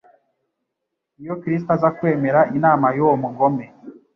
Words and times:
Iyo 1.21 1.33
Kristo 1.41 1.69
aza 1.75 1.89
kwemera 1.97 2.39
inama 2.57 2.87
y'uwo 2.97 3.15
mugome, 3.23 3.65